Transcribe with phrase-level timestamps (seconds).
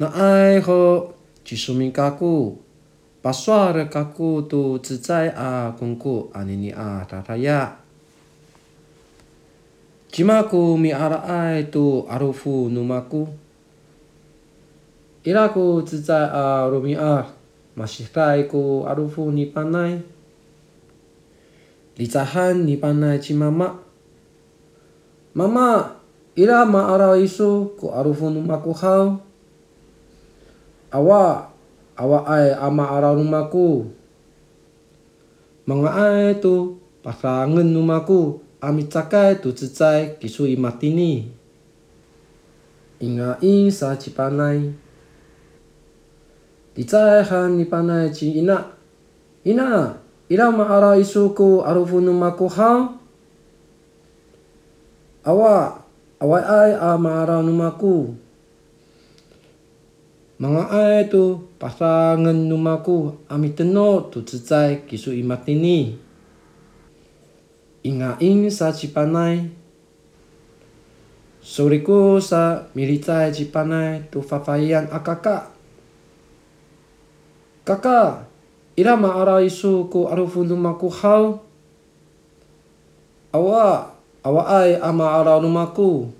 [0.00, 1.12] 那爱好
[1.44, 2.58] 只说明加古，
[3.20, 7.80] 把耍的加古都自在啊，公古啊尼尼啊塔塔呀。
[10.12, 13.26] Jimaku mi ara ai tu arufu numaku.
[15.24, 17.26] Iraku zizai a rumi a
[17.76, 20.00] mashirai ku arufu ni panai.
[21.98, 23.76] Lizahan ni panai cimama.
[25.34, 25.96] Mama,
[26.36, 29.20] ira ma ara isu ku arufu numaku hau.
[30.92, 31.48] awa
[31.96, 33.86] awa ae ama ara rumaku.
[35.66, 41.30] Manga ae tu pasangen rumaku ami cakai tu cecai kisu imatini
[43.00, 44.74] inga in sa cipanai
[46.74, 48.74] di cai han nipanai ci ina.
[49.46, 49.94] Ina
[50.28, 52.90] ira ma ara isuku arufu numaku ha
[55.24, 55.78] awa
[56.20, 58.12] awa ai ama ara numaku
[60.38, 65.98] Mga ai tu pasangan numaku amiteno tu zizai kisui matini.
[67.82, 69.50] Ingaing sa cipanai.
[71.42, 75.50] Suriku sa militai cipanai tu fafayan akaka.
[77.66, 78.22] Kaka,
[78.78, 81.42] ira maara isu ku arufu numaku hau.
[83.34, 83.90] Awa,
[84.22, 86.14] awa ai ama ara numaku.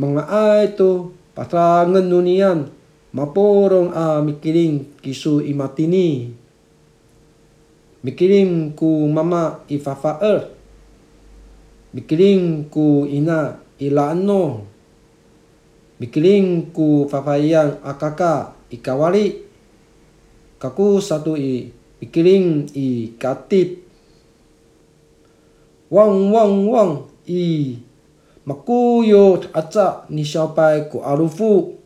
[0.00, 2.70] Mga ai tu pasangan nunian
[3.14, 6.34] maporong a mikiring kisu imatini.
[8.04, 10.50] Mikirim ku mama ifafa'er.
[11.94, 14.66] Mikirim ku ina ilano.
[16.02, 19.46] Mikirim ku fafayang akaka ikawali.
[20.60, 21.70] Kaku satu i
[22.02, 23.80] mikirim i katip.
[25.88, 26.92] Wang wang wang
[27.30, 27.78] i
[28.46, 31.78] 马古有阿扎尼小白过阿鲁夫